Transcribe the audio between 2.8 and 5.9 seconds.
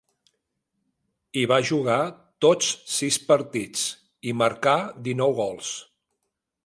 sis partits, i marcà dinou gols.